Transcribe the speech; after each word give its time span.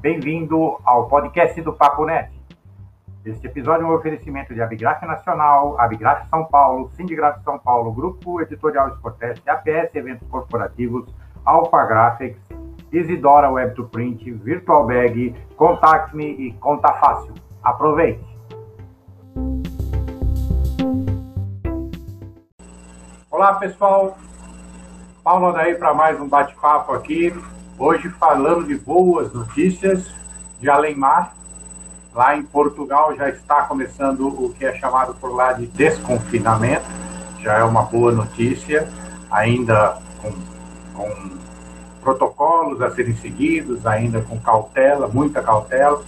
Bem-vindo 0.00 0.78
ao 0.84 1.08
podcast 1.08 1.60
do 1.60 1.72
Papo 1.72 2.04
Net. 2.04 2.30
Este 3.24 3.48
episódio 3.48 3.84
é 3.84 3.90
um 3.90 3.94
oferecimento 3.94 4.54
de 4.54 4.62
Abigraf 4.62 5.04
Nacional, 5.04 5.76
Abigraf 5.80 6.28
São 6.28 6.44
Paulo, 6.44 6.88
Sindigraf 6.90 7.42
São 7.42 7.58
Paulo, 7.58 7.90
Grupo 7.92 8.40
Editorial 8.40 8.90
Sportest, 8.90 9.42
APS 9.48 9.92
Eventos 9.96 10.28
Corporativos, 10.28 11.12
Alpha 11.44 11.84
Graphics, 11.84 12.40
Isidora 12.92 13.50
Web 13.50 13.74
to 13.74 13.88
Print, 13.88 14.30
Virtual 14.34 14.86
Bag, 14.86 15.34
Contact 15.56 16.14
Me 16.14 16.26
e 16.26 16.52
Conta 16.60 16.92
Fácil. 16.92 17.34
Aproveite! 17.64 18.24
Olá 23.32 23.54
pessoal, 23.54 24.16
Paulo 25.24 25.52
daí 25.52 25.74
para 25.74 25.92
mais 25.92 26.20
um 26.20 26.28
bate-papo 26.28 26.92
aqui. 26.92 27.34
Hoje 27.80 28.08
falando 28.08 28.66
de 28.66 28.74
boas 28.74 29.32
notícias 29.32 30.10
de 30.60 30.68
Além-Mar. 30.68 31.32
Lá 32.12 32.36
em 32.36 32.42
Portugal 32.42 33.14
já 33.14 33.28
está 33.28 33.62
começando 33.62 34.26
o 34.26 34.52
que 34.52 34.64
é 34.64 34.74
chamado 34.74 35.14
por 35.14 35.32
lá 35.32 35.52
de 35.52 35.66
desconfinamento. 35.68 36.84
Já 37.40 37.58
é 37.58 37.62
uma 37.62 37.82
boa 37.82 38.10
notícia, 38.10 38.88
ainda 39.30 39.96
com, 40.20 40.32
com 40.92 41.30
protocolos 42.02 42.82
a 42.82 42.90
serem 42.90 43.14
seguidos, 43.14 43.86
ainda 43.86 44.22
com 44.22 44.40
cautela, 44.40 45.06
muita 45.06 45.40
cautela. 45.40 46.02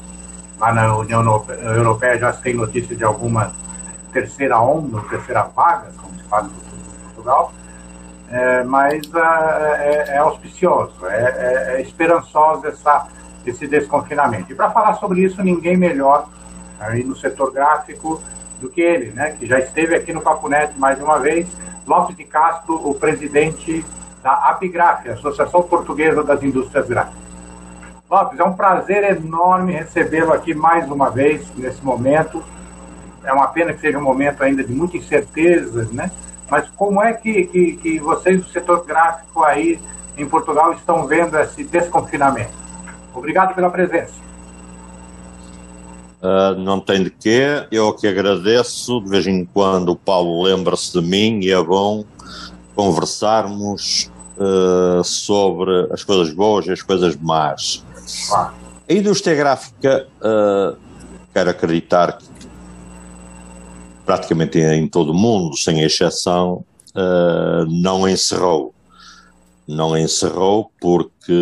Lá 0.59 0.73
na 0.73 0.97
União 0.97 1.23
Europeia 1.23 2.19
já 2.19 2.33
se 2.33 2.43
tem 2.43 2.55
notícia 2.55 2.97
de 2.97 3.05
alguma 3.05 3.53
terceira 4.13 4.61
onda, 4.61 5.01
terceira 5.03 5.45
vaga, 5.45 5.93
como 6.03 6.17
se 6.17 6.25
fala 6.25 6.49
em 6.49 7.05
Portugal 7.05 7.53
é, 8.31 8.63
mas 8.63 9.03
é, 9.13 10.09
é, 10.11 10.15
é 10.15 10.19
auspicioso, 10.19 11.05
é, 11.05 11.17
é, 11.17 11.75
é, 11.75 11.83
esperançoso 11.83 12.67
essa, 12.67 13.09
esse 13.45 13.67
desconfinamento. 13.67 14.53
E 14.53 14.55
para 14.55 14.71
falar 14.71 14.95
sobre 14.95 15.23
isso, 15.23 15.43
ninguém 15.43 15.77
melhor 15.77 16.29
aí 16.79 17.03
no 17.03 17.17
setor 17.17 17.53
gráfico 17.53 18.23
do 18.61 18.69
que 18.71 18.81
ele, 18.81 19.11
né, 19.13 19.35
que 19.39 19.47
já 19.47 19.59
esteve 19.59 19.95
aqui 19.95 20.13
no 20.13 20.21
Papo 20.21 20.49
Net 20.49 20.79
mais 20.79 21.03
uma 21.03 21.19
vez, 21.19 21.49
Lopes 21.87 22.17
de 22.17 22.25
Castro, 22.25 22.75
o 22.89 22.95
presidente 22.95 23.85
da 24.23 24.33
APIGRAF, 24.51 25.09
Associação 25.09 25.63
Portuguesa 25.63 26.23
das 26.23 26.43
Indústrias 26.43 26.87
Gráficas. 26.87 27.19
Lopes, 28.09 28.39
é 28.39 28.45
um 28.45 28.55
prazer 28.55 29.05
enorme 29.05 29.73
recebê-lo 29.73 30.33
aqui 30.33 30.55
mais 30.55 30.89
uma 30.91 31.11
vez, 31.11 31.49
nesse 31.57 31.83
momento. 31.85 32.43
É 33.25 33.33
uma 33.33 33.49
pena 33.49 33.73
que 33.73 33.81
seja 33.81 33.99
um 33.99 34.03
momento 34.03 34.43
ainda 34.43 34.65
de 34.65 34.73
muita 34.73 34.97
incerteza, 34.97 35.89
né? 35.93 36.11
Mas 36.51 36.69
como 36.77 37.03
é 37.03 37.13
que, 37.13 37.45
que, 37.45 37.77
que 37.77 37.99
vocês 38.01 38.43
do 38.43 38.51
setor 38.51 38.85
gráfico 38.85 39.45
aí 39.45 39.79
em 40.17 40.27
Portugal 40.27 40.73
estão 40.73 41.07
vendo 41.07 41.39
esse 41.39 41.63
desconfinamento? 41.65 42.53
Obrigado 43.15 43.55
pela 43.55 43.71
presença. 43.71 44.15
Uh, 46.21 46.55
não 46.59 46.81
tem 46.81 47.03
de 47.05 47.11
quê, 47.11 47.67
eu 47.71 47.95
que 47.95 48.07
agradeço. 48.07 49.01
De 49.01 49.09
vez 49.09 49.27
em 49.27 49.45
quando 49.45 49.91
o 49.91 49.97
Paulo 49.97 50.43
lembra-se 50.43 50.93
de 50.93 51.07
mim 51.07 51.41
e 51.41 51.51
é 51.51 51.63
bom 51.63 52.05
conversarmos 52.75 54.11
uh, 54.37 55.03
sobre 55.05 55.89
as 55.93 56.03
coisas 56.03 56.33
boas 56.33 56.67
e 56.67 56.73
as 56.73 56.83
coisas 56.83 57.17
más. 57.17 57.85
A 58.33 58.93
indústria 58.93 59.35
gráfica, 59.35 60.07
uh, 60.21 60.77
quero 61.33 61.51
acreditar 61.51 62.19
que 62.19 62.40
praticamente 64.11 64.59
em 64.59 64.89
todo 64.89 65.13
o 65.13 65.15
mundo, 65.15 65.57
sem 65.57 65.83
exceção, 65.83 66.65
uh, 66.97 67.65
não 67.69 68.09
encerrou. 68.09 68.75
Não 69.69 69.97
encerrou 69.97 70.73
porque 70.81 71.33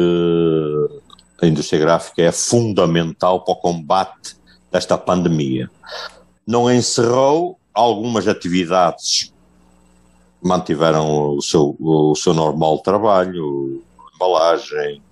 a 1.41 1.47
indústria 1.47 1.81
gráfica 1.81 2.21
é 2.21 2.31
fundamental 2.31 3.43
para 3.43 3.55
o 3.55 3.57
combate 3.57 4.37
desta 4.71 4.99
pandemia. 4.99 5.71
Não 6.47 6.71
encerrou 6.71 7.59
algumas 7.73 8.29
atividades 8.29 9.33
mantiveram 10.43 11.37
o 11.37 11.41
seu, 11.41 11.75
o 11.81 12.15
seu 12.15 12.35
normal 12.35 12.81
trabalho, 12.81 13.83
embalagem, 14.15 15.03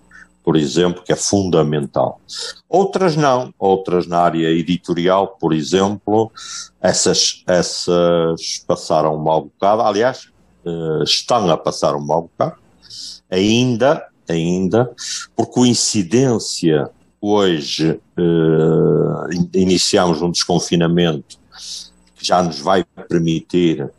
por 0.46 0.56
exemplo, 0.56 1.02
que 1.02 1.12
é 1.12 1.16
fundamental. 1.16 2.20
Outras 2.68 3.16
não, 3.16 3.52
outras 3.58 4.06
na 4.06 4.20
área 4.20 4.48
editorial, 4.48 5.36
por 5.40 5.52
exemplo, 5.52 6.30
essas, 6.80 7.42
essas 7.48 8.64
passaram 8.64 9.16
um 9.16 9.18
mau 9.18 9.42
bocado, 9.42 9.82
aliás, 9.82 10.28
uh, 10.64 11.02
estão 11.02 11.50
a 11.50 11.56
passar 11.56 11.96
um 11.96 12.00
mau 12.00 12.22
bocado, 12.22 12.60
ainda, 13.28 14.06
ainda, 14.28 14.88
por 15.34 15.46
coincidência, 15.46 16.88
hoje 17.20 18.00
uh, 18.16 19.28
iniciamos 19.52 20.22
um 20.22 20.30
desconfinamento 20.30 21.40
que 22.14 22.24
já 22.24 22.40
nos 22.40 22.60
vai 22.60 22.84
permitir 23.08 23.90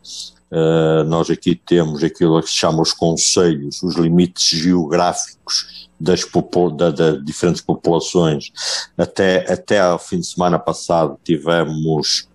Uh, 0.50 1.04
nós 1.04 1.28
aqui 1.28 1.54
temos 1.54 2.02
aquilo 2.02 2.40
que 2.42 2.48
se 2.48 2.56
chama 2.56 2.80
os 2.80 2.92
conselhos, 2.92 3.82
os 3.82 3.96
limites 3.96 4.58
geográficos 4.58 5.88
das, 6.00 6.24
da, 6.76 6.90
da, 6.90 7.10
diferentes 7.16 7.60
populações. 7.60 8.50
Até, 8.96 9.50
até 9.52 9.80
ao 9.80 9.98
fim 9.98 10.20
de 10.20 10.26
semana 10.26 10.58
passado 10.58 11.18
tivemos 11.22 12.28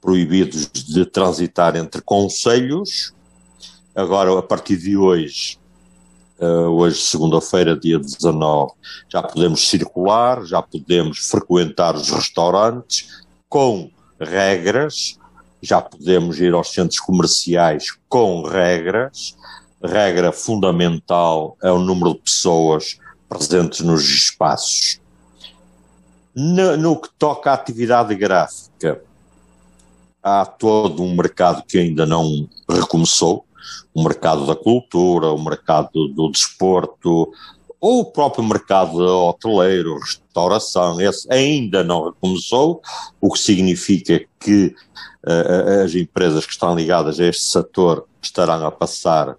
proibidos 0.00 0.68
de 0.68 1.06
transitar 1.06 1.76
entre 1.76 2.02
conselhos. 2.02 3.14
Agora, 3.94 4.36
a 4.36 4.42
partir 4.42 4.76
de 4.76 4.96
hoje, 4.96 5.58
uh, 6.40 6.68
hoje 6.68 7.00
segunda-feira, 7.00 7.78
dia 7.78 7.98
19, 7.98 8.72
já 9.08 9.22
podemos 9.22 9.68
circular, 9.68 10.44
já 10.44 10.60
podemos 10.60 11.18
frequentar 11.18 11.94
os 11.94 12.10
restaurantes 12.10 13.22
com 13.48 13.90
regras, 14.18 15.18
já 15.62 15.80
podemos 15.80 16.40
ir 16.40 16.52
aos 16.52 16.72
centros 16.72 16.98
comerciais 16.98 17.96
com 18.08 18.42
regras. 18.42 19.36
Regra 19.82 20.32
fundamental 20.32 21.56
é 21.62 21.70
o 21.70 21.78
número 21.78 22.14
de 22.14 22.20
pessoas 22.20 22.98
presentes 23.28 23.80
nos 23.80 24.02
espaços. 24.02 25.00
No, 26.34 26.76
no, 26.76 27.00
que 27.00 27.08
toca 27.18 27.50
à 27.50 27.54
atividade 27.54 28.14
gráfica, 28.14 29.02
há 30.22 30.44
todo 30.46 31.02
um 31.02 31.14
mercado 31.14 31.62
que 31.66 31.78
ainda 31.78 32.06
não 32.06 32.48
recomeçou, 32.68 33.44
o 33.94 34.02
mercado 34.02 34.46
da 34.46 34.56
cultura, 34.56 35.28
o 35.28 35.42
mercado 35.42 36.08
do 36.08 36.30
desporto, 36.30 37.30
ou 37.80 38.00
o 38.00 38.04
próprio 38.04 38.44
mercado 38.44 38.96
hoteleiro, 38.98 39.98
restauração, 39.98 41.00
esse 41.00 41.30
ainda 41.32 41.82
não 41.82 42.04
recomeçou, 42.06 42.80
o 43.20 43.30
que 43.32 43.38
significa 43.38 44.24
que 44.38 44.74
as 45.84 45.94
empresas 45.94 46.44
que 46.44 46.52
estão 46.52 46.74
ligadas 46.74 47.20
a 47.20 47.26
este 47.26 47.44
setor 47.44 48.06
estarão 48.20 48.66
a 48.66 48.72
passar 48.72 49.36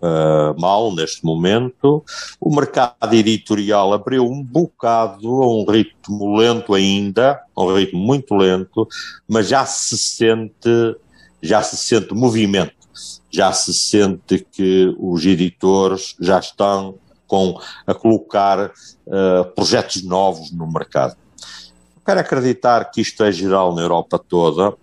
uh, 0.00 0.60
mal 0.60 0.94
neste 0.94 1.24
momento. 1.24 2.04
O 2.40 2.54
mercado 2.54 3.12
editorial 3.12 3.92
abriu 3.92 4.24
um 4.26 4.42
bocado 4.42 5.28
a 5.42 5.48
um 5.48 5.64
ritmo 5.64 6.36
lento 6.36 6.74
ainda, 6.74 7.40
a 7.54 7.62
um 7.62 7.74
ritmo 7.74 8.00
muito 8.00 8.34
lento, 8.34 8.88
mas 9.28 9.48
já 9.48 9.64
se 9.64 9.96
sente, 9.96 10.96
já 11.42 11.62
se 11.62 11.76
sente 11.76 12.14
movimento, 12.14 12.74
já 13.30 13.52
se 13.52 13.72
sente 13.72 14.46
que 14.50 14.94
os 14.98 15.24
editores 15.24 16.16
já 16.20 16.38
estão 16.38 16.96
com, 17.26 17.60
a 17.86 17.94
colocar 17.94 18.66
uh, 18.66 19.44
projetos 19.54 20.02
novos 20.02 20.50
no 20.50 20.66
mercado. 20.66 21.16
quero 22.04 22.20
acreditar 22.20 22.90
que 22.90 23.00
isto 23.00 23.22
é 23.22 23.30
geral 23.30 23.72
na 23.72 23.82
Europa 23.82 24.18
toda, 24.18 24.74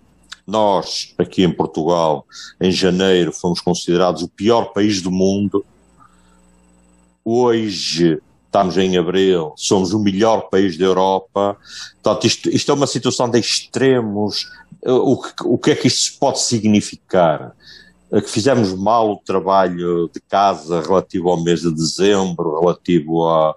nós, 0.47 1.13
aqui 1.17 1.43
em 1.43 1.51
Portugal, 1.51 2.25
em 2.59 2.71
janeiro, 2.71 3.33
fomos 3.33 3.59
considerados 3.59 4.23
o 4.23 4.29
pior 4.29 4.71
país 4.71 5.01
do 5.01 5.11
mundo. 5.11 5.65
Hoje, 7.25 8.21
estamos 8.45 8.77
em 8.77 8.97
abril, 8.97 9.53
somos 9.57 9.93
o 9.93 9.99
melhor 9.99 10.49
país 10.49 10.77
da 10.77 10.85
Europa. 10.85 11.57
Portanto, 12.01 12.25
isto, 12.25 12.49
isto 12.49 12.71
é 12.71 12.73
uma 12.73 12.87
situação 12.87 13.29
de 13.29 13.39
extremos. 13.39 14.49
O 14.85 15.21
que, 15.21 15.33
o 15.43 15.57
que 15.57 15.71
é 15.71 15.75
que 15.75 15.87
isto 15.87 16.17
pode 16.17 16.39
significar? 16.39 17.53
Que 18.09 18.29
fizemos 18.29 18.73
mal 18.73 19.11
o 19.11 19.17
trabalho 19.17 20.09
de 20.13 20.21
casa 20.21 20.79
relativo 20.79 21.29
ao 21.29 21.43
mês 21.43 21.59
de 21.59 21.71
dezembro, 21.71 22.61
relativo 22.61 23.27
a, 23.27 23.53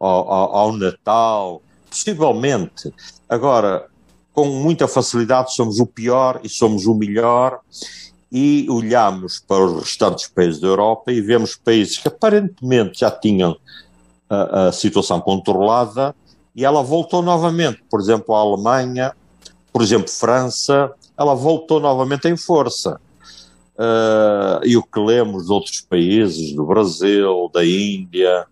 ao, 0.00 0.56
ao 0.56 0.72
Natal, 0.72 1.62
possivelmente. 1.88 2.92
Agora, 3.28 3.86
com 4.34 4.46
muita 4.46 4.88
facilidade 4.88 5.54
somos 5.54 5.78
o 5.78 5.86
pior 5.86 6.40
e 6.42 6.48
somos 6.48 6.86
o 6.86 6.94
melhor 6.94 7.60
e 8.30 8.66
olhamos 8.68 9.38
para 9.38 9.64
os 9.64 9.80
restantes 9.80 10.26
países 10.26 10.60
da 10.60 10.66
Europa 10.66 11.12
e 11.12 11.20
vemos 11.20 11.54
países 11.54 11.98
que 11.98 12.08
aparentemente 12.08 13.00
já 13.00 13.10
tinham 13.12 13.56
a, 14.28 14.66
a 14.66 14.72
situação 14.72 15.20
controlada 15.20 16.12
e 16.54 16.64
ela 16.64 16.82
voltou 16.82 17.22
novamente. 17.22 17.84
Por 17.88 18.00
exemplo, 18.00 18.34
a 18.34 18.40
Alemanha, 18.40 19.14
por 19.72 19.80
exemplo, 19.80 20.10
França, 20.10 20.90
ela 21.16 21.34
voltou 21.34 21.78
novamente 21.78 22.28
em 22.28 22.36
força. 22.36 23.00
uh, 23.78 24.64
e 24.64 24.76
o 24.76 24.82
que 24.82 24.98
lemos 24.98 25.46
de 25.46 25.52
outros 25.52 25.80
países, 25.80 26.52
do 26.52 26.64
Brasil, 26.64 27.48
da 27.54 27.64
Índia, 27.64 28.46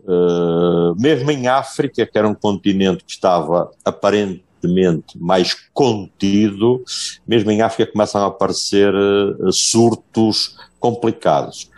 uh, 0.00 0.94
mesmo 1.00 1.30
em 1.30 1.46
África, 1.46 2.06
que 2.06 2.18
era 2.18 2.28
um 2.28 2.34
continente 2.34 3.02
que 3.02 3.12
estava 3.12 3.70
aparentemente 3.82 4.51
mais 5.16 5.54
contido, 5.72 6.82
mesmo 7.26 7.50
em 7.50 7.62
África 7.62 7.92
começam 7.92 8.22
a 8.22 8.26
aparecer 8.26 8.92
uh, 8.94 9.52
surtos 9.52 10.56
complicados. 10.78 11.70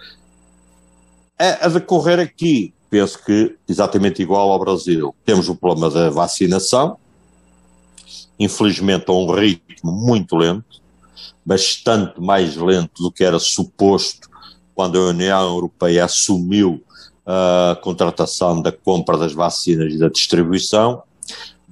A, 1.39 1.67
a 1.67 1.69
decorrer 1.69 2.21
aqui, 2.21 2.73
penso 2.89 3.23
que 3.25 3.57
exatamente 3.69 4.23
igual 4.23 4.51
ao 4.51 4.59
Brasil, 4.59 5.15
temos 5.25 5.49
o 5.49 5.55
problema 5.55 5.91
da 5.91 6.11
vacinação, 6.11 6.97
infelizmente 8.39 9.05
a 9.09 9.13
um 9.13 9.31
ritmo 9.33 9.93
muito 9.93 10.37
lento, 10.37 10.83
bastante 11.45 12.21
mais 12.21 12.57
lento 12.57 13.03
do 13.03 13.13
que 13.13 13.25
era 13.25 13.39
suposto 13.39 14.29
quando 14.75 14.99
a 14.99 15.09
União 15.09 15.55
Europeia 15.55 16.05
assumiu 16.05 16.83
a 17.27 17.79
contratação 17.83 18.61
da 18.61 18.71
compra 18.71 19.17
das 19.17 19.33
vacinas 19.33 19.93
e 19.93 19.99
da 19.99 20.09
distribuição, 20.09 21.03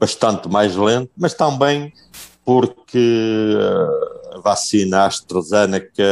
bastante 0.02 0.48
mais 0.48 0.74
lento, 0.74 1.12
mas 1.16 1.32
também 1.32 1.92
porque 2.44 3.56
a 4.34 4.40
vacina 4.40 5.06
AstraZeneca 5.06 6.02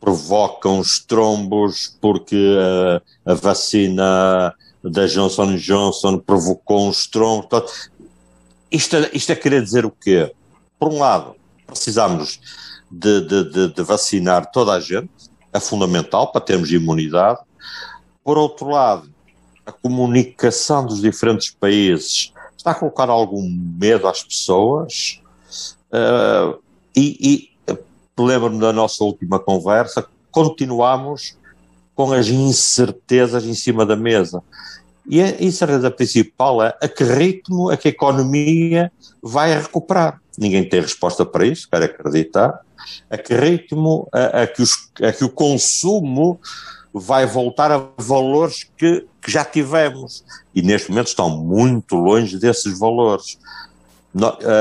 provoca 0.00 0.66
uns 0.66 0.98
trombos, 0.98 1.94
porque 2.00 2.56
a, 3.26 3.32
a 3.32 3.34
vacina 3.34 4.54
da 4.82 5.06
Johnson 5.06 5.56
Johnson 5.56 6.18
provocou 6.18 6.88
uns 6.88 7.06
trombos. 7.06 7.90
Isto, 8.72 8.96
é, 8.96 9.10
isto 9.12 9.30
é 9.30 9.36
querer 9.36 9.62
dizer 9.62 9.84
o 9.84 9.90
quê? 9.90 10.32
Por 10.78 10.88
um 10.88 11.00
lado, 11.00 11.34
precisamos 11.66 12.40
de, 12.90 13.20
de, 13.20 13.44
de, 13.44 13.74
de 13.74 13.82
vacinar 13.82 14.50
toda 14.50 14.72
a 14.72 14.80
gente, 14.80 15.10
é 15.52 15.60
fundamental 15.60 16.32
para 16.32 16.40
termos 16.40 16.72
imunidade. 16.72 17.40
Por 18.24 18.38
outro 18.38 18.70
lado, 18.70 19.17
a 19.68 19.72
comunicação 19.72 20.86
dos 20.86 21.02
diferentes 21.02 21.50
países 21.50 22.32
está 22.56 22.70
a 22.70 22.74
colocar 22.74 23.10
algum 23.10 23.46
medo 23.78 24.08
às 24.08 24.22
pessoas. 24.22 25.20
Uh, 25.92 26.58
e, 26.96 27.50
e 27.68 27.74
lembro-me 28.18 28.58
da 28.58 28.72
nossa 28.72 29.04
última 29.04 29.38
conversa, 29.38 30.06
continuamos 30.30 31.36
com 31.94 32.12
as 32.12 32.28
incertezas 32.28 33.44
em 33.44 33.52
cima 33.52 33.84
da 33.84 33.94
mesa. 33.94 34.42
E 35.06 35.20
a 35.20 35.42
incerteza 35.42 35.90
principal 35.90 36.62
é 36.62 36.74
a 36.80 36.88
que 36.88 37.04
ritmo 37.04 37.70
é 37.70 37.76
que 37.76 37.88
a 37.88 37.90
economia 37.90 38.90
vai 39.22 39.54
recuperar. 39.54 40.18
Ninguém 40.38 40.66
tem 40.66 40.80
resposta 40.80 41.26
para 41.26 41.44
isso, 41.44 41.68
quero 41.70 41.84
acreditar. 41.84 42.58
A 43.10 43.18
que 43.18 43.34
ritmo 43.34 44.08
a 44.12 44.46
que, 44.46 44.62
os, 44.62 44.90
a 45.02 45.12
que 45.12 45.24
o 45.24 45.28
consumo 45.28 46.40
vai 46.92 47.26
voltar 47.26 47.70
a 47.70 47.86
valores 47.98 48.66
que, 48.76 49.06
que, 49.22 49.30
já 49.30 49.44
tivemos. 49.44 50.24
E 50.54 50.62
neste 50.62 50.90
momento 50.90 51.08
estão 51.08 51.30
muito 51.30 51.96
longe 51.96 52.38
desses 52.38 52.78
valores. 52.78 53.38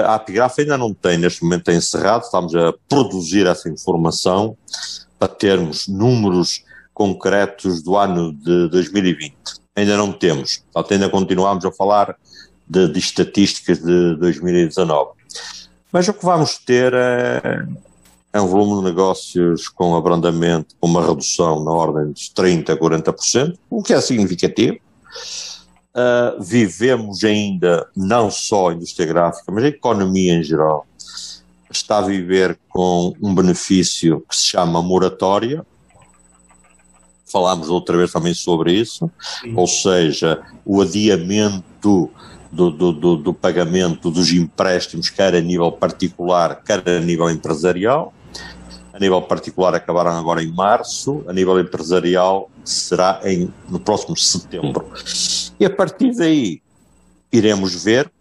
A 0.05 0.15
Apigraf 0.15 0.59
ainda 0.59 0.77
não 0.77 0.93
tem, 0.93 1.17
neste 1.17 1.43
momento 1.43 1.69
é 1.69 1.75
encerrado, 1.75 2.23
estamos 2.23 2.53
a 2.55 2.73
produzir 2.87 3.47
essa 3.47 3.69
informação 3.69 4.57
para 5.17 5.27
termos 5.27 5.87
números 5.87 6.63
concretos 6.93 7.81
do 7.81 7.95
ano 7.95 8.33
de 8.33 8.69
2020 8.69 9.35
ainda 9.77 9.95
não 9.95 10.11
temos. 10.11 10.63
Portanto, 10.73 10.93
ainda 10.93 11.09
continuamos 11.09 11.63
a 11.63 11.71
falar 11.71 12.15
de, 12.67 12.91
de 12.91 12.99
estatísticas 12.99 13.79
de 13.79 14.15
2019. 14.15 15.11
Mas 15.91 16.07
o 16.07 16.13
que 16.13 16.25
vamos 16.25 16.57
ter 16.57 16.93
é, 16.93 17.63
é, 18.37 18.41
um 18.41 18.47
volume 18.47 18.81
de 18.81 18.89
negócios 18.89 19.67
com 19.67 19.95
abrandamento, 19.95 20.75
com 20.79 20.87
uma 20.87 21.05
redução 21.05 21.63
na 21.63 21.71
ordem 21.71 22.11
dos 22.11 22.31
30% 22.33 22.69
a 22.69 22.77
40%, 22.77 23.57
o 23.69 23.81
que 23.81 23.93
é 23.93 24.01
significativo. 24.01 24.77
Uh, 25.95 26.41
vivemos 26.43 27.23
ainda, 27.23 27.87
não 27.95 28.29
só 28.29 28.69
a 28.69 28.73
indústria 28.73 29.07
gráfica, 29.07 29.51
mas 29.51 29.63
a 29.63 29.69
economia 29.69 30.33
em 30.35 30.43
geral, 30.43 30.85
está 31.71 31.97
a 31.97 32.01
viver 32.01 32.57
com 32.69 33.13
um 33.21 33.33
benefício 33.33 34.23
que 34.29 34.35
se 34.35 34.47
chama 34.47 34.81
moratória, 34.81 35.65
falámos 37.25 37.69
outra 37.69 37.97
vez 37.97 38.11
também 38.11 38.33
sobre 38.33 38.73
isso, 38.73 39.09
Sim. 39.41 39.53
ou 39.55 39.67
seja, 39.67 40.41
o 40.63 40.81
adiamento 40.81 42.09
do, 42.51 42.71
do, 42.71 42.93
do, 42.93 43.17
do, 43.17 43.33
pagamento 43.33 44.09
dos 44.09 44.31
empréstimos, 44.31 45.09
quer 45.09 45.35
a 45.35 45.41
nível 45.41 45.71
particular, 45.71 46.61
quer 46.63 46.87
a 46.87 46.99
nível 46.99 47.29
empresarial. 47.29 48.13
A 48.97 48.99
nível 48.99 49.21
particular 49.21 49.75
acabaram 49.75 50.09
agora 50.17 50.41
em 50.41 50.51
março, 50.51 51.23
a 51.27 51.31
nível 51.31 51.59
empresarial 51.59 52.49
será 52.65 53.21
em, 53.23 53.53
no 53.69 53.79
próximo 53.79 54.17
setembro. 54.17 54.91
E 55.59 55.65
a 55.65 55.69
partir 55.69 56.15
daí 56.15 56.63
iremos 57.31 57.83
ver 57.83 58.11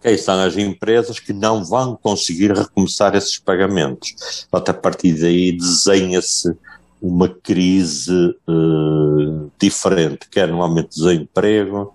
quem 0.00 0.16
são 0.16 0.38
as 0.40 0.56
empresas 0.56 1.18
que 1.18 1.32
não 1.32 1.64
vão 1.64 1.98
conseguir 2.00 2.52
recomeçar 2.52 3.16
esses 3.16 3.40
pagamentos. 3.40 4.46
Portanto, 4.48 4.76
a 4.76 4.80
partir 4.80 5.14
daí 5.20 5.50
desenha-se 5.50 6.56
uma 7.00 7.28
crise 7.28 8.36
uh, 8.46 9.50
diferente, 9.60 10.28
quer 10.30 10.46
no 10.46 10.62
aumento 10.62 10.90
do 10.90 11.08
desemprego, 11.08 11.92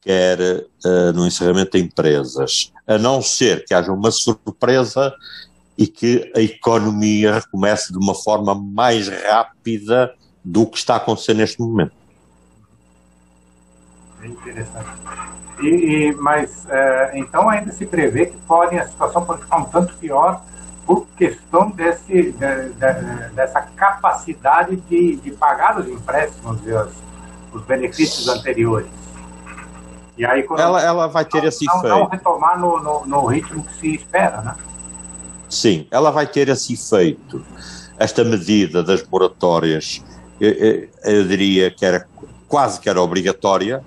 quer 0.00 0.38
uh, 0.84 1.12
no 1.12 1.26
encerramento 1.26 1.76
de 1.76 1.82
empresas, 1.82 2.72
a 2.86 2.96
não 2.98 3.20
ser 3.20 3.64
que 3.64 3.74
haja 3.74 3.90
uma 3.90 4.12
surpresa 4.12 5.12
e 5.76 5.86
que 5.86 6.32
a 6.36 6.40
economia 6.40 7.34
recomece 7.34 7.92
de 7.92 7.98
uma 7.98 8.14
forma 8.14 8.54
mais 8.54 9.08
rápida 9.08 10.14
do 10.44 10.66
que 10.66 10.78
está 10.78 10.94
a 10.94 10.96
acontecer 10.98 11.34
neste 11.34 11.60
momento. 11.60 11.92
É 14.22 14.26
interessante. 14.26 14.88
E, 15.60 15.66
e 15.66 16.12
mas 16.16 16.64
uh, 16.64 17.14
então 17.14 17.48
ainda 17.48 17.72
se 17.72 17.86
prevê 17.86 18.26
que 18.26 18.36
pode, 18.38 18.76
a 18.78 18.86
situação 18.86 19.24
pode 19.24 19.42
ficar 19.42 19.58
um 19.58 19.64
tanto 19.64 19.94
pior 19.96 20.42
por 20.86 21.06
questão 21.16 21.70
desse, 21.70 22.12
de, 22.12 22.32
de, 22.32 23.34
dessa 23.34 23.60
capacidade 23.62 24.76
de, 24.76 25.16
de, 25.16 25.30
pagar 25.32 25.78
os 25.78 25.88
empréstimos 25.88 26.60
e 26.66 26.72
os, 26.72 26.92
os 27.52 27.62
benefícios 27.62 28.28
anteriores. 28.28 28.90
E 30.16 30.24
aí, 30.24 30.46
ela, 30.56 30.82
ela 30.82 31.06
vai 31.08 31.24
ter 31.24 31.40
não, 31.40 31.48
esse 31.48 31.64
não, 31.64 31.78
efeito. 31.78 31.98
Não 31.98 32.06
retomar 32.06 32.58
no, 32.58 32.80
no, 32.80 33.06
no, 33.06 33.26
ritmo 33.26 33.64
que 33.64 33.74
se 33.74 33.94
espera, 33.94 34.42
né? 34.42 34.54
Sim, 35.54 35.86
ela 35.90 36.10
vai 36.10 36.26
ter 36.26 36.48
esse 36.48 36.74
efeito. 36.74 37.44
Esta 37.98 38.24
medida 38.24 38.82
das 38.82 39.06
moratórias, 39.06 40.02
eu, 40.40 40.50
eu, 40.50 40.88
eu 41.04 41.28
diria 41.28 41.70
que 41.70 41.84
era 41.84 42.06
quase 42.48 42.80
que 42.80 42.88
era 42.88 43.00
obrigatória, 43.00 43.82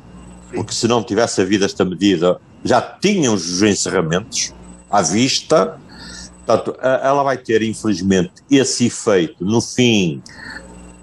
porque 0.53 0.73
se 0.73 0.87
não 0.87 1.03
tivesse 1.03 1.41
havido 1.41 1.65
esta 1.65 1.83
medida, 1.83 2.39
já 2.63 2.81
tinham 2.81 3.33
os 3.33 3.61
encerramentos 3.61 4.53
à 4.89 5.01
vista, 5.01 5.77
Portanto, 6.47 6.77
ela 6.81 7.23
vai 7.23 7.37
ter, 7.37 7.61
infelizmente, 7.61 8.31
esse 8.49 8.85
efeito 8.85 9.43
no 9.43 9.59
fim. 9.59 10.23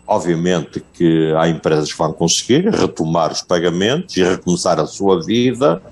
Obviamente 0.06 0.82
que 0.94 1.34
há 1.36 1.46
empresas 1.46 1.92
que 1.92 1.98
vão 1.98 2.14
conseguir 2.14 2.70
retomar 2.70 3.30
os 3.30 3.42
pagamentos 3.42 4.16
e 4.16 4.24
recomeçar 4.24 4.80
a 4.80 4.86
sua 4.86 5.22
vida, 5.22 5.82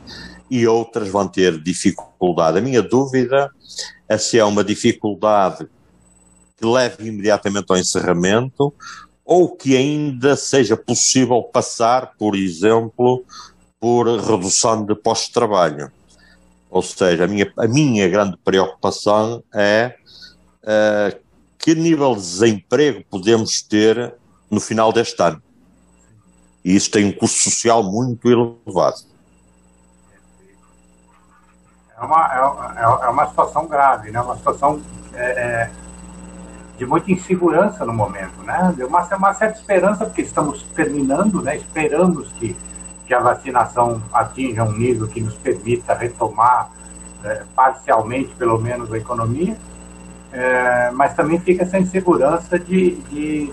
e 0.53 0.67
outras 0.67 1.09
vão 1.09 1.27
ter 1.27 1.59
dificuldade. 1.59 2.59
A 2.59 2.61
minha 2.61 2.83
dúvida 2.83 3.51
é 4.07 4.19
se 4.19 4.39
é 4.39 4.45
uma 4.45 4.63
dificuldade 4.63 5.67
que 6.59 6.67
leve 6.67 7.09
imediatamente 7.09 7.71
ao 7.71 7.79
encerramento 7.79 8.71
ou 9.25 9.49
que 9.49 9.75
ainda 9.75 10.37
seja 10.37 10.77
possível 10.77 11.43
passar, 11.43 12.13
por 12.19 12.37
exemplo, 12.37 13.25
por 13.81 14.07
redução 14.07 14.85
de 14.85 14.95
postos 14.95 15.29
de 15.29 15.33
trabalho. 15.33 15.91
Ou 16.71 16.83
seja, 16.83 17.25
a 17.25 17.27
minha, 17.27 17.51
a 17.57 17.67
minha 17.67 18.07
grande 18.11 18.37
preocupação 18.45 19.43
é 19.55 19.95
uh, 20.65 21.19
que 21.59 21.75
nível 21.75 22.15
de 22.15 22.21
desemprego 22.21 23.03
podemos 23.09 23.63
ter 23.63 24.15
no 24.51 24.61
final 24.61 24.93
deste 24.93 25.23
ano. 25.23 25.43
E 26.63 26.77
isso 26.77 26.91
tem 26.91 27.07
um 27.07 27.13
custo 27.13 27.39
social 27.39 27.83
muito 27.83 28.31
elevado. 28.31 29.12
É 32.03 32.05
uma, 32.05 32.75
é, 32.77 33.07
é 33.07 33.09
uma 33.09 33.27
situação 33.29 33.67
grave, 33.67 34.11
né? 34.11 34.21
uma 34.21 34.37
situação 34.37 34.81
é, 35.15 35.25
é, 35.25 35.71
de 36.77 36.85
muita 36.85 37.13
insegurança 37.13 37.85
no 37.85 37.93
momento. 37.93 38.43
Né? 38.43 38.75
De 38.77 38.85
uma, 38.85 39.03
uma 39.17 39.35
certa 39.35 39.59
esperança, 39.59 40.05
porque 40.05 40.23
estamos 40.23 40.63
terminando, 40.75 41.41
né? 41.41 41.57
esperamos 41.57 42.29
que 42.33 42.57
que 43.07 43.15
a 43.15 43.21
vacinação 43.21 44.01
atinja 44.13 44.65
um 44.65 44.73
nível 44.73 45.07
que 45.07 45.21
nos 45.21 45.35
permita 45.35 45.95
retomar 45.95 46.71
é, 47.25 47.43
parcialmente, 47.55 48.35
pelo 48.37 48.59
menos, 48.59 48.93
a 48.93 48.97
economia, 48.97 49.57
é, 50.33 50.91
mas 50.93 51.15
também 51.15 51.39
fica 51.39 51.63
essa 51.63 51.79
insegurança 51.79 52.59
de, 52.59 52.97
de, 53.11 53.53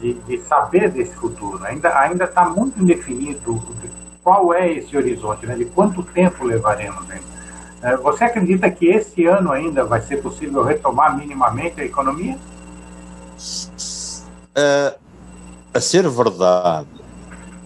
de, 0.00 0.14
de 0.14 0.38
saber 0.42 0.90
desse 0.90 1.14
futuro. 1.14 1.64
Ainda 1.64 1.98
ainda 1.98 2.24
está 2.24 2.48
muito 2.48 2.78
indefinido 2.82 3.62
qual 4.22 4.54
é 4.54 4.72
esse 4.72 4.96
horizonte, 4.96 5.46
né, 5.46 5.56
de 5.56 5.64
quanto 5.66 6.02
tempo 6.02 6.44
levaremos. 6.44 7.04
Né? 7.06 7.20
É, 7.82 7.96
você 7.96 8.24
acredita 8.24 8.70
que 8.70 8.86
esse 8.86 9.26
ano 9.26 9.50
ainda 9.50 9.84
vai 9.84 10.00
ser 10.00 10.22
possível 10.22 10.62
retomar 10.62 11.16
minimamente 11.16 11.80
a 11.80 11.84
economia? 11.84 12.38
Uh, 14.56 14.96
a 15.74 15.80
ser 15.80 16.08
verdade, 16.08 16.86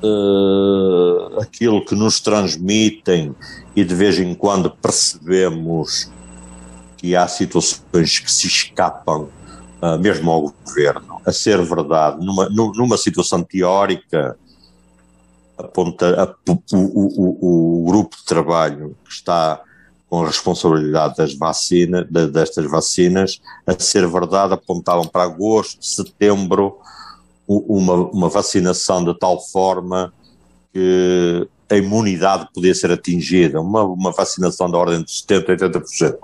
uh, 0.02 1.40
aquilo 1.40 1.84
que 1.84 1.94
nos 1.94 2.20
transmitem 2.20 3.34
e 3.74 3.84
de 3.84 3.94
vez 3.94 4.18
em 4.18 4.34
quando 4.34 4.70
percebemos 4.70 6.10
que 6.96 7.14
há 7.14 7.28
situações 7.28 8.18
que 8.18 8.32
se 8.32 8.46
escapam 8.46 9.28
uh, 9.82 9.98
mesmo 9.98 10.30
ao 10.30 10.54
governo, 10.64 11.20
a 11.26 11.32
ser 11.32 11.60
verdade, 11.62 12.24
numa, 12.24 12.48
numa 12.48 12.96
situação 12.96 13.42
teórica, 13.42 14.38
aponta 15.56 16.22
a, 16.22 16.50
o, 16.50 16.62
o, 16.72 17.82
o, 17.82 17.84
grupo 17.86 18.16
de 18.16 18.24
trabalho 18.24 18.96
que 19.04 19.12
está 19.12 19.60
com 20.08 20.22
a 20.22 20.26
responsabilidade 20.26 21.16
das 21.16 21.34
vacinas, 21.34 22.06
destas 22.30 22.64
vacinas, 22.70 23.40
a 23.66 23.78
ser 23.78 24.06
verdade, 24.06 24.54
apontavam 24.54 25.06
para 25.06 25.24
agosto, 25.24 25.84
setembro, 25.84 26.78
uma, 27.46 27.94
uma 27.94 28.28
vacinação 28.28 29.04
de 29.04 29.18
tal 29.18 29.40
forma 29.40 30.12
que 30.72 31.48
a 31.68 31.76
imunidade 31.76 32.48
podia 32.54 32.74
ser 32.74 32.92
atingida, 32.92 33.60
uma, 33.60 33.82
uma 33.82 34.12
vacinação 34.12 34.70
da 34.70 34.78
ordem 34.78 35.02
de 35.02 35.10
70%, 35.10 35.56
80%. 35.58 36.18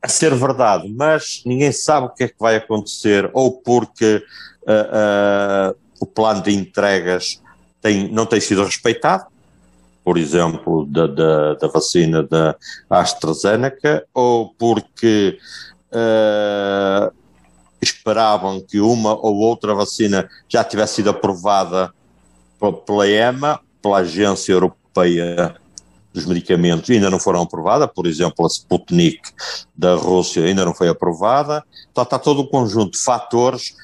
A 0.00 0.08
ser 0.08 0.34
verdade, 0.34 0.88
mas 0.88 1.42
ninguém 1.46 1.72
sabe 1.72 2.06
o 2.06 2.10
que 2.10 2.24
é 2.24 2.28
que 2.28 2.38
vai 2.38 2.56
acontecer, 2.56 3.28
ou 3.32 3.52
porque 3.52 4.22
uh, 4.62 5.72
uh, 5.72 5.76
o 6.00 6.06
plano 6.06 6.42
de 6.42 6.52
entregas 6.54 7.41
tem, 7.82 8.08
não 8.10 8.24
tem 8.24 8.40
sido 8.40 8.64
respeitado, 8.64 9.26
por 10.04 10.16
exemplo, 10.16 10.86
da, 10.86 11.06
da, 11.06 11.54
da 11.54 11.68
vacina 11.68 12.22
da 12.22 12.56
AstraZeneca, 12.88 14.06
ou 14.14 14.54
porque 14.54 15.38
uh, 15.92 17.12
esperavam 17.80 18.60
que 18.60 18.80
uma 18.80 19.14
ou 19.14 19.36
outra 19.36 19.74
vacina 19.74 20.28
já 20.48 20.64
tivesse 20.64 20.94
sido 20.96 21.10
aprovada 21.10 21.92
pela 22.86 23.08
EMA, 23.08 23.60
pela 23.82 23.98
Agência 23.98 24.52
Europeia 24.52 25.56
dos 26.12 26.26
Medicamentos, 26.26 26.88
ainda 26.90 27.10
não 27.10 27.18
foram 27.18 27.42
aprovadas, 27.42 27.88
por 27.92 28.06
exemplo, 28.06 28.44
a 28.44 28.48
Sputnik 28.48 29.20
da 29.74 29.94
Rússia 29.94 30.44
ainda 30.44 30.64
não 30.64 30.74
foi 30.74 30.88
aprovada. 30.88 31.64
Então 31.90 32.04
está 32.04 32.18
todo 32.18 32.42
um 32.42 32.46
conjunto 32.46 32.92
de 32.92 32.98
fatores 32.98 33.74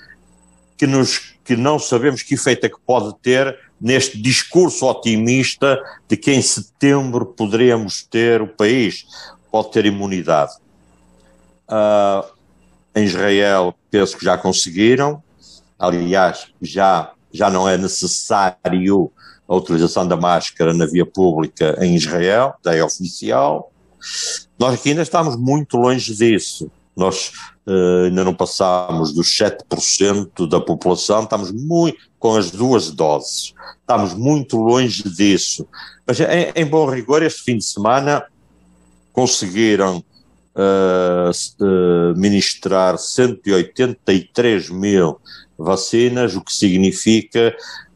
que, 0.77 0.87
nos, 0.87 1.35
que 1.43 1.57
não 1.57 1.79
sabemos 1.79 2.23
que 2.23 2.35
efeito 2.35 2.67
é 2.67 2.69
que 2.69 2.79
pode 2.87 3.17
ter 3.21 3.59
neste 3.81 4.21
discurso 4.21 4.87
otimista 4.87 5.79
de 6.09 6.17
que 6.17 6.33
em 6.33 6.43
setembro 6.43 7.27
poderemos 7.27 8.03
ter, 8.03 8.43
o 8.43 8.49
país 8.49 9.07
pode 9.51 9.71
ter 9.71 9.87
imunidade. 9.87 10.53
Uh, 11.69 12.27
em 12.95 13.05
Israel, 13.05 13.75
penso 13.91 14.17
que 14.17 14.25
já 14.25 14.37
conseguiram. 14.37 15.23
Aliás, 15.79 16.49
já, 16.61 17.13
já 17.33 17.49
não 17.49 17.69
é 17.69 17.77
necessário 17.77 19.13
a 19.47 19.55
utilização 19.55 20.07
da 20.07 20.17
máscara 20.17 20.75
na 20.75 20.85
via 20.85 21.07
pública 21.07 21.77
em 21.81 21.95
Israel, 21.95 22.55
já 22.65 22.75
é 22.75 22.83
oficial. 22.83 23.73
Nós 24.59 24.75
aqui 24.75 24.91
ainda 24.91 25.03
estamos 25.03 25.37
muito 25.37 25.77
longe 25.77 26.15
disso. 26.15 26.71
Nós 26.99 27.31
uh, 27.65 28.07
ainda 28.07 28.25
não 28.25 28.35
passámos 28.35 29.13
dos 29.13 29.29
7% 29.29 30.49
da 30.49 30.61
população, 30.61 31.23
estamos 31.23 31.53
muito 31.53 31.97
com 32.19 32.35
as 32.35 32.51
duas 32.51 32.91
doses. 32.91 33.55
Estamos 33.81 34.15
muito 34.15 34.59
longe 34.59 35.05
disso. 35.05 35.67
Mas, 36.05 36.19
em, 36.19 36.53
em 36.57 36.67
bom 36.67 36.91
rigor, 36.91 37.23
este 37.23 37.43
fim 37.43 37.57
de 37.57 37.65
semana 37.65 38.25
conseguiram 39.13 40.05
uh, 40.57 42.15
ministrar 42.17 42.99
183 42.99 44.71
mil 44.71 45.21
vacinas, 45.57 46.35
o 46.35 46.41
que 46.41 46.53
significa 46.53 47.55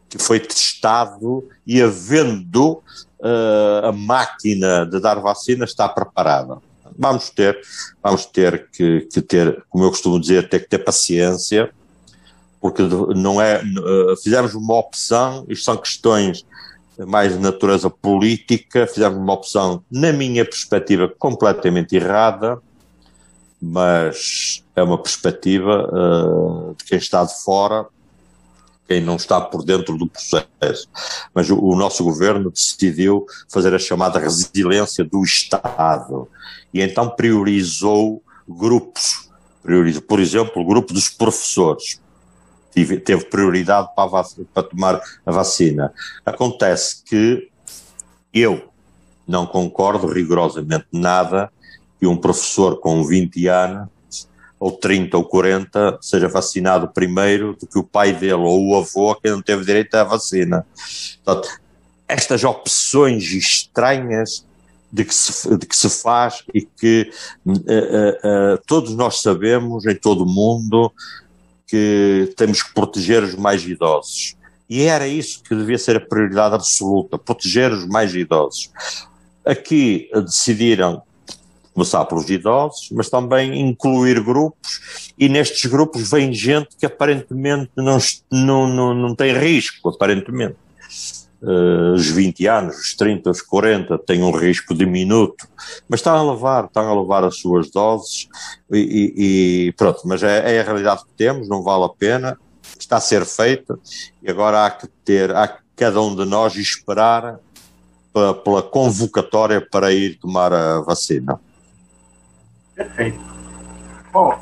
que 0.08 0.18
foi 0.18 0.38
testado 0.38 1.48
e 1.66 1.80
havendo 1.80 2.82
uh, 3.18 3.86
a 3.86 3.92
máquina 3.92 4.84
de 4.84 5.00
dar 5.00 5.18
vacina 5.20 5.64
está 5.64 5.88
preparada. 5.88 6.58
Vamos 6.98 7.30
ter, 7.30 7.58
vamos 8.02 8.26
ter 8.26 8.68
que, 8.70 9.02
que, 9.12 9.20
ter, 9.20 9.64
como 9.68 9.84
eu 9.84 9.90
costumo 9.90 10.20
dizer, 10.20 10.48
ter 10.48 10.60
que 10.60 10.68
ter 10.68 10.78
paciência, 10.78 11.70
porque 12.60 12.82
não 13.16 13.40
é, 13.40 13.62
fizemos 14.22 14.54
uma 14.54 14.74
opção, 14.78 15.44
isto 15.48 15.64
são 15.64 15.76
questões 15.76 16.44
mais 17.06 17.32
de 17.32 17.38
natureza 17.38 17.90
política, 17.90 18.86
fizemos 18.86 19.18
uma 19.18 19.32
opção, 19.32 19.82
na 19.90 20.12
minha 20.12 20.44
perspectiva, 20.44 21.12
completamente 21.18 21.96
errada, 21.96 22.58
mas 23.60 24.64
é 24.74 24.82
uma 24.82 24.98
perspectiva 24.98 25.88
uh, 25.88 26.74
de 26.76 26.84
quem 26.84 26.98
está 26.98 27.24
de 27.24 27.42
fora, 27.42 27.86
quem 28.86 29.00
não 29.00 29.16
está 29.16 29.40
por 29.40 29.64
dentro 29.64 29.96
do 29.96 30.06
processo. 30.06 30.88
Mas 31.34 31.48
o, 31.50 31.58
o 31.58 31.76
nosso 31.76 32.04
governo 32.04 32.50
decidiu 32.50 33.26
fazer 33.48 33.74
a 33.74 33.78
chamada 33.78 34.18
resiliência 34.18 35.04
do 35.04 35.22
Estado 35.22 36.28
e 36.72 36.80
então 36.80 37.08
priorizou 37.08 38.22
grupos, 38.48 39.30
priorizou, 39.62 40.02
por 40.02 40.20
exemplo, 40.20 40.62
o 40.62 40.66
grupo 40.66 40.92
dos 40.92 41.08
professores 41.08 42.00
tive, 42.72 42.98
teve 42.98 43.24
prioridade 43.26 43.88
para, 43.94 44.24
para 44.52 44.62
tomar 44.62 45.00
a 45.24 45.30
vacina. 45.30 45.92
Acontece 46.24 47.02
que 47.04 47.48
eu 48.32 48.68
não 49.26 49.46
concordo 49.46 50.06
rigorosamente 50.06 50.86
nada 50.92 51.52
que 52.00 52.06
um 52.06 52.16
professor 52.16 52.80
com 52.80 53.04
20 53.04 53.46
anos, 53.46 53.88
ou 54.62 54.70
30 54.70 55.16
ou 55.16 55.24
40, 55.24 55.98
seja 56.00 56.28
vacinado 56.28 56.86
primeiro 56.86 57.56
do 57.56 57.66
que 57.66 57.76
o 57.80 57.82
pai 57.82 58.12
dele 58.12 58.34
ou 58.34 58.68
o 58.68 58.76
avô 58.76 59.12
que 59.16 59.28
não 59.28 59.42
teve 59.42 59.64
direito 59.64 59.92
à 59.96 60.04
vacina. 60.04 60.64
Portanto, 61.24 61.48
estas 62.06 62.44
opções 62.44 63.24
estranhas 63.24 64.46
de 64.92 65.04
que 65.04 65.12
se, 65.12 65.56
de 65.56 65.66
que 65.66 65.74
se 65.74 65.90
faz 65.90 66.44
e 66.54 66.60
que 66.60 67.10
uh, 67.44 67.50
uh, 67.50 68.58
todos 68.64 68.94
nós 68.94 69.20
sabemos 69.20 69.84
em 69.84 69.96
todo 69.96 70.22
o 70.22 70.32
mundo 70.32 70.92
que 71.66 72.32
temos 72.36 72.62
que 72.62 72.72
proteger 72.72 73.24
os 73.24 73.34
mais 73.34 73.66
idosos. 73.66 74.36
E 74.70 74.82
era 74.82 75.08
isso 75.08 75.42
que 75.42 75.56
devia 75.56 75.76
ser 75.78 75.96
a 75.96 76.00
prioridade 76.00 76.54
absoluta, 76.54 77.18
proteger 77.18 77.72
os 77.72 77.84
mais 77.88 78.14
idosos. 78.14 78.70
Aqui 79.44 80.08
decidiram 80.14 81.02
começar 81.74 82.04
pelos 82.04 82.28
idosos, 82.28 82.90
mas 82.92 83.08
também 83.08 83.60
incluir 83.60 84.22
grupos, 84.22 85.12
e 85.18 85.28
nestes 85.28 85.70
grupos 85.70 86.10
vem 86.10 86.32
gente 86.32 86.76
que 86.76 86.86
aparentemente 86.86 87.70
não, 87.76 87.98
não, 88.30 88.68
não, 88.68 88.94
não 88.94 89.14
tem 89.14 89.32
risco, 89.36 89.88
aparentemente 89.88 90.56
uh, 91.42 91.92
os 91.94 92.08
20 92.08 92.46
anos, 92.46 92.76
os 92.76 92.94
30, 92.94 93.30
os 93.30 93.42
40 93.42 93.98
têm 93.98 94.22
um 94.22 94.30
risco 94.30 94.74
diminuto, 94.74 95.46
mas 95.88 96.00
estão 96.00 96.16
a 96.16 96.32
levar, 96.32 96.64
estão 96.64 96.88
a 96.88 97.00
levar 97.00 97.24
as 97.24 97.36
suas 97.36 97.70
doses 97.70 98.28
e, 98.70 98.78
e, 98.78 99.66
e 99.66 99.72
pronto, 99.72 100.00
mas 100.04 100.22
é, 100.22 100.56
é, 100.56 100.60
a 100.60 100.64
realidade 100.64 101.04
que 101.04 101.12
temos, 101.16 101.48
não 101.48 101.62
vale 101.62 101.84
a 101.84 101.88
pena, 101.88 102.38
está 102.78 102.96
a 102.96 103.00
ser 103.00 103.24
feita 103.24 103.78
e 104.22 104.30
agora 104.30 104.66
há 104.66 104.70
que 104.70 104.86
ter, 105.04 105.34
há 105.34 105.48
que 105.48 105.62
cada 105.76 106.00
um 106.00 106.14
de 106.14 106.24
nós 106.24 106.54
esperar 106.54 107.38
pela, 108.12 108.34
pela 108.34 108.62
convocatória 108.62 109.60
para 109.60 109.92
ir 109.92 110.18
tomar 110.18 110.52
a 110.52 110.80
vacina. 110.80 111.40
Perfeito. 112.84 113.20
Bom, 114.12 114.36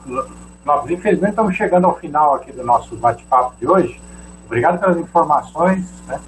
nós 0.65 0.91
infelizmente 0.91 1.31
estamos 1.31 1.57
chegando 1.57 1.87
ao 1.87 1.97
final 1.99 2.35
aqui 2.35 2.53
do 2.53 2.65
nosso 2.65 2.97
bate-papo 2.97 3.55
de 3.59 3.67
hoje. 3.67 4.01
Obrigado 4.47 4.81
pelas 4.81 4.97
informações, 4.97 5.87
né? 6.07 6.21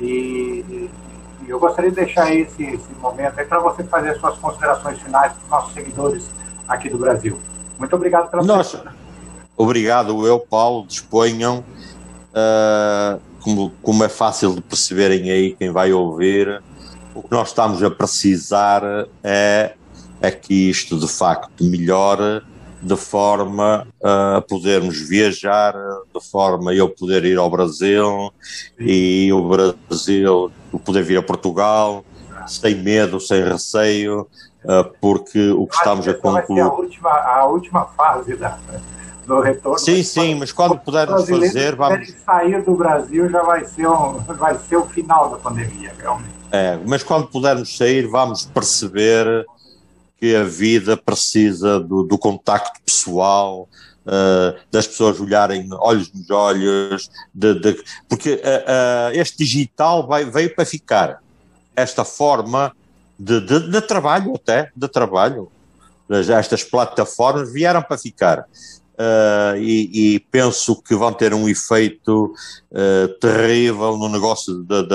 E, 0.00 0.88
e 1.42 1.48
eu 1.48 1.58
gostaria 1.58 1.90
de 1.90 1.96
deixar 1.96 2.32
esse, 2.32 2.62
esse 2.62 2.92
momento 3.00 3.38
aí 3.38 3.46
para 3.46 3.58
você 3.58 3.84
fazer 3.84 4.10
as 4.10 4.18
suas 4.18 4.38
considerações 4.38 5.00
finais 5.00 5.32
para 5.32 5.42
os 5.42 5.50
nossos 5.50 5.74
seguidores 5.74 6.30
aqui 6.68 6.88
do 6.88 6.98
Brasil. 6.98 7.38
Muito 7.78 7.94
obrigado 7.94 8.30
pela 8.30 8.42
Nossa, 8.42 8.84
Obrigado, 9.56 10.26
eu, 10.26 10.38
Paulo. 10.38 10.86
Disponham. 10.86 11.64
Uh, 12.30 13.18
como, 13.40 13.72
como 13.80 14.04
é 14.04 14.08
fácil 14.08 14.54
de 14.54 14.60
perceberem 14.60 15.30
aí, 15.30 15.54
quem 15.54 15.70
vai 15.70 15.92
ouvir, 15.92 16.60
o 17.14 17.22
que 17.22 17.30
nós 17.30 17.48
estamos 17.48 17.82
a 17.82 17.90
precisar 17.90 18.82
é, 19.22 19.72
é 20.20 20.30
que 20.30 20.70
isto 20.70 20.98
de 20.98 21.08
facto 21.08 21.64
melhore 21.64 22.42
de 22.82 22.96
forma 22.96 23.86
a 24.02 24.40
podermos 24.42 25.00
viajar, 25.08 25.74
de 26.14 26.20
forma 26.30 26.70
a 26.70 26.74
eu 26.74 26.88
poder 26.88 27.24
ir 27.24 27.38
ao 27.38 27.50
Brasil 27.50 28.32
e 28.78 29.32
o 29.32 29.48
Brasil 29.48 30.50
poder 30.84 31.02
vir 31.02 31.18
a 31.18 31.22
Portugal 31.22 32.04
sem 32.46 32.76
medo, 32.76 33.20
sem 33.20 33.42
receio, 33.42 34.26
eh, 34.64 34.90
porque 35.00 35.50
o 35.50 35.66
que 35.66 35.76
estamos 35.76 36.06
a 36.08 36.14
concluir. 36.14 36.60
a 36.60 36.72
última, 36.72 37.10
a 37.10 37.46
última 37.46 37.84
fase 37.86 38.36
da, 38.36 38.58
do 39.26 39.40
retorno. 39.40 39.78
Sim, 39.78 40.02
sim, 40.02 40.34
mas 40.34 40.52
quando 40.52 40.78
pudermos 40.78 41.28
fazer, 41.28 41.76
vamos. 41.76 42.14
sair 42.24 42.62
do 42.62 42.74
Brasil 42.74 43.28
já 43.28 43.42
vai 43.42 43.64
ser, 43.64 43.88
um, 43.88 44.18
vai 44.18 44.56
ser 44.58 44.76
o 44.76 44.86
final 44.86 45.30
da 45.30 45.36
pandemia, 45.36 45.92
realmente. 45.98 46.34
É, 46.50 46.78
mas 46.86 47.02
quando 47.02 47.26
pudermos 47.26 47.76
sair, 47.76 48.06
vamos 48.06 48.46
perceber 48.46 49.44
que 50.18 50.34
a 50.34 50.44
vida 50.44 50.96
precisa 50.96 51.78
do, 51.80 52.02
do 52.02 52.16
contacto 52.16 52.80
pessoal, 52.84 53.68
uh, 54.06 54.58
das 54.70 54.86
pessoas 54.86 55.20
olharem 55.20 55.68
olhos 55.72 56.10
nos 56.12 56.30
olhos, 56.30 57.10
de, 57.34 57.54
de, 57.54 57.84
porque 58.08 58.34
uh, 58.34 58.38
uh, 58.38 59.12
este 59.12 59.38
digital 59.38 60.06
vai, 60.06 60.24
veio 60.24 60.54
para 60.54 60.64
ficar. 60.64 61.20
Esta 61.74 62.04
forma 62.04 62.72
de, 63.18 63.40
de, 63.40 63.70
de 63.70 63.80
trabalho, 63.82 64.34
até, 64.34 64.70
de 64.74 64.88
trabalho, 64.88 65.50
estas 66.08 66.62
plataformas 66.62 67.52
vieram 67.52 67.82
para 67.82 67.98
ficar. 67.98 68.46
Uh, 68.96 69.56
e, 69.58 70.14
e, 70.14 70.20
penso 70.20 70.80
que 70.80 70.94
vão 70.94 71.12
ter 71.12 71.34
um 71.34 71.46
efeito 71.46 72.32
uh, 72.72 73.08
terrível 73.20 73.98
no 73.98 74.08
negócio 74.08 74.62
de, 74.62 74.86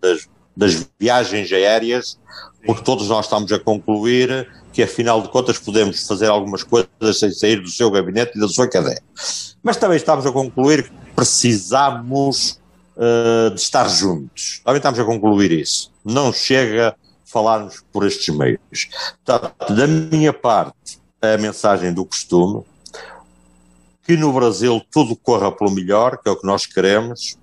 das, 0.00 0.28
das, 0.56 0.86
viagens 0.98 1.52
aéreas, 1.52 2.18
porque 2.64 2.82
todos 2.82 3.08
nós 3.08 3.26
estamos 3.26 3.52
a 3.52 3.58
concluir 3.58 4.48
que, 4.72 4.82
afinal 4.82 5.22
de 5.22 5.28
contas, 5.28 5.58
podemos 5.58 6.06
fazer 6.06 6.26
algumas 6.26 6.62
coisas 6.62 6.88
sem 7.18 7.30
sair 7.30 7.60
do 7.60 7.68
seu 7.68 7.90
gabinete 7.90 8.36
e 8.36 8.40
da 8.40 8.48
sua 8.48 8.68
cadeia. 8.68 9.02
Mas 9.62 9.76
também 9.76 9.96
estamos 9.96 10.26
a 10.26 10.32
concluir 10.32 10.84
que 10.84 10.92
precisamos 11.14 12.60
uh, 12.96 13.50
de 13.54 13.60
estar 13.60 13.88
juntos. 13.88 14.60
Também 14.64 14.78
estamos 14.78 14.98
a 14.98 15.04
concluir 15.04 15.52
isso. 15.52 15.92
Não 16.04 16.32
chega 16.32 16.96
falarmos 17.24 17.84
por 17.92 18.06
estes 18.06 18.34
meios. 18.34 18.88
Portanto, 19.24 19.74
da 19.74 19.86
minha 19.86 20.32
parte, 20.32 21.00
a 21.20 21.36
mensagem 21.36 21.92
do 21.92 22.04
costume, 22.04 22.64
que 24.04 24.16
no 24.16 24.32
Brasil 24.32 24.80
tudo 24.90 25.16
corra 25.16 25.50
pelo 25.50 25.70
melhor, 25.70 26.18
que 26.18 26.28
é 26.28 26.32
o 26.32 26.36
que 26.36 26.46
nós 26.46 26.64
queremos, 26.64 27.36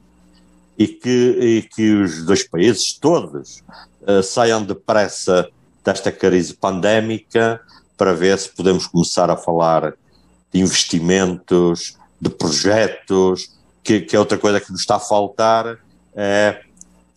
e 0.77 0.87
que, 0.87 1.09
e 1.09 1.61
que 1.61 1.93
os 1.95 2.25
dois 2.25 2.47
países 2.47 2.93
todos 2.93 3.63
uh, 4.01 4.23
saiam 4.23 4.63
depressa 4.63 5.49
desta 5.83 6.11
crise 6.11 6.53
pandémica 6.53 7.61
para 7.97 8.13
ver 8.13 8.37
se 8.37 8.49
podemos 8.49 8.87
começar 8.87 9.29
a 9.29 9.37
falar 9.37 9.93
de 10.51 10.59
investimentos, 10.59 11.97
de 12.19 12.29
projetos, 12.29 13.51
que, 13.83 14.01
que 14.01 14.15
é 14.15 14.19
outra 14.19 14.37
coisa 14.37 14.59
que 14.59 14.71
nos 14.71 14.81
está 14.81 14.95
a 14.95 14.99
faltar, 14.99 15.77
é 16.15 16.61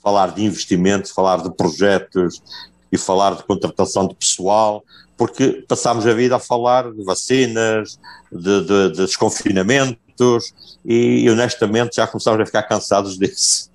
falar 0.03 0.33
de 0.33 0.45
investimentos, 0.45 1.11
falar 1.11 1.43
de 1.43 1.51
projetos 1.51 2.43
e 2.91 2.99
falar 2.99 3.37
de 3.37 3.43
contratação 3.45 4.07
de 4.07 4.15
pessoal, 4.15 4.85
porque 5.17 5.65
passámos 5.67 6.07
a 6.07 6.13
vida 6.13 6.37
a 6.37 6.39
falar 6.39 6.93
de 6.93 7.03
vacinas, 7.05 7.99
de, 8.31 8.65
de, 8.65 8.91
de 8.91 9.07
desconfinamentos 9.07 10.55
e, 10.85 11.29
honestamente 11.31 11.97
já 11.97 12.07
começámos 12.07 12.41
a 12.41 12.47
ficar 12.47 12.63
cansados 12.65 13.17
disso. 13.19 13.71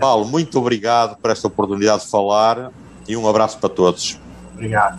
Paulo, 0.00 0.24
muito 0.26 0.58
obrigado 0.58 1.16
por 1.16 1.30
esta 1.30 1.46
oportunidade 1.48 2.04
de 2.04 2.10
falar 2.10 2.70
e 3.08 3.16
um 3.16 3.28
abraço 3.28 3.58
para 3.58 3.68
todos. 3.68 4.18
Obrigado. 4.52 4.98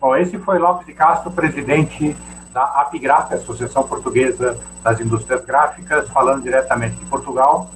Bom, 0.00 0.16
esse 0.16 0.38
foi 0.38 0.58
Lopes 0.58 0.86
de 0.86 0.92
Castro, 0.92 1.30
presidente 1.30 2.16
da 2.52 2.62
APGRAF, 2.62 3.34
Associação 3.34 3.84
Portuguesa 3.84 4.58
das 4.82 5.00
Indústrias 5.00 5.44
Gráficas, 5.44 6.08
falando 6.10 6.42
diretamente 6.42 6.96
de 6.96 7.04
Portugal. 7.06 7.70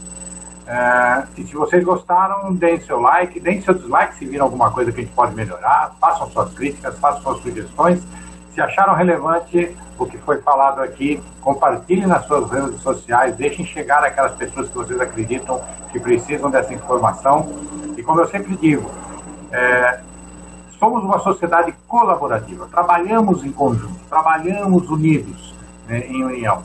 É, 0.67 1.23
e 1.37 1.47
se 1.47 1.55
vocês 1.55 1.85
gostaram, 1.85 2.53
deem 2.53 2.81
seu 2.81 3.01
like, 3.01 3.39
deem 3.39 3.61
seu 3.61 3.73
dislike 3.73 4.17
se 4.17 4.27
viram 4.27 4.47
alguma 4.47 4.71
coisa 4.73 4.91
que 4.91 5.01
a 5.01 5.05
gente 5.05 5.15
pode 5.15 5.35
melhorar, 5.35 5.93
façam 6.01 6.29
suas 6.31 6.53
críticas, 6.55 6.99
façam 6.99 7.23
suas 7.23 7.39
sugestões. 7.39 8.03
Se 8.53 8.61
acharam 8.61 8.95
relevante 8.95 9.77
o 9.99 10.07
que 10.07 10.19
foi 10.19 10.41
falado 10.41 10.81
aqui, 10.81 11.23
compartilhem 11.41 12.07
nas 12.07 12.27
suas 12.27 12.51
redes 12.51 12.81
sociais, 12.81 13.37
deixem 13.37 13.65
chegar 13.65 14.03
aquelas 14.03 14.33
pessoas 14.33 14.69
que 14.69 14.75
vocês 14.75 15.01
acreditam 15.01 15.61
que 15.93 16.01
precisam 16.01 16.51
dessa 16.51 16.75
informação. 16.75 17.49
E 17.97 18.03
como 18.03 18.21
eu 18.21 18.29
sempre 18.29 18.57
digo, 18.57 18.91
é, 19.53 20.01
somos 20.81 21.05
uma 21.05 21.21
sociedade 21.21 21.73
colaborativa, 21.87 22.67
trabalhamos 22.67 23.45
em 23.45 23.53
conjunto, 23.53 24.01
trabalhamos 24.09 24.89
unidos 24.91 25.55
né, 25.87 26.01
em 26.09 26.25
união. 26.25 26.63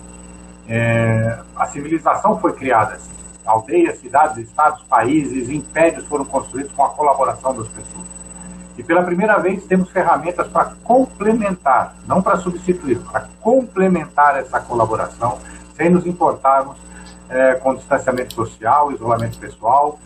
É, 0.67 1.39
a 1.55 1.65
civilização 1.67 2.39
foi 2.39 2.53
criada 2.53 2.93
assim 2.93 3.11
aldeias, 3.51 3.99
cidades, 3.99 4.37
estados, 4.37 4.81
países, 4.83 5.49
impérios 5.49 6.05
foram 6.05 6.25
construídos 6.25 6.71
com 6.71 6.83
a 6.83 6.89
colaboração 6.89 7.55
das 7.55 7.67
pessoas. 7.67 8.05
E 8.77 8.83
pela 8.83 9.03
primeira 9.03 9.37
vez 9.37 9.63
temos 9.65 9.89
ferramentas 9.91 10.47
para 10.47 10.73
complementar, 10.83 11.95
não 12.07 12.21
para 12.21 12.37
substituir, 12.37 12.99
para 12.99 13.27
complementar 13.41 14.37
essa 14.37 14.59
colaboração, 14.59 15.37
sem 15.75 15.89
nos 15.89 16.05
importarmos 16.05 16.77
é, 17.29 17.55
com 17.55 17.75
distanciamento 17.75 18.33
social, 18.33 18.91
isolamento 18.91 19.37
pessoal, 19.37 19.99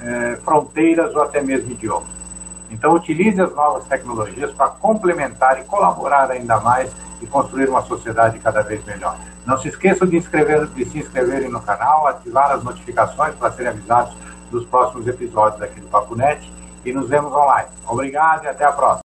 é, 0.00 0.36
fronteiras 0.44 1.14
ou 1.14 1.22
até 1.22 1.42
mesmo 1.42 1.72
idiomas. 1.72 2.19
Então, 2.70 2.94
utilize 2.94 3.40
as 3.40 3.54
novas 3.54 3.84
tecnologias 3.84 4.52
para 4.52 4.68
complementar 4.68 5.60
e 5.60 5.64
colaborar 5.64 6.30
ainda 6.30 6.60
mais 6.60 6.90
e 7.20 7.26
construir 7.26 7.68
uma 7.68 7.82
sociedade 7.82 8.38
cada 8.38 8.62
vez 8.62 8.84
melhor. 8.84 9.16
Não 9.44 9.58
se 9.58 9.68
esqueçam 9.68 10.06
de, 10.06 10.16
inscrever, 10.16 10.66
de 10.68 10.84
se 10.84 10.98
inscreverem 10.98 11.50
no 11.50 11.60
canal, 11.60 12.06
ativar 12.06 12.52
as 12.52 12.62
notificações 12.62 13.34
para 13.34 13.50
serem 13.52 13.72
avisados 13.72 14.16
dos 14.50 14.64
próximos 14.66 15.06
episódios 15.06 15.60
aqui 15.62 15.80
do 15.80 15.88
Papo 15.88 16.14
Net 16.14 16.50
e 16.84 16.92
nos 16.92 17.08
vemos 17.08 17.32
online. 17.32 17.68
Obrigado 17.86 18.44
e 18.44 18.48
até 18.48 18.64
a 18.64 18.72
próxima. 18.72 18.98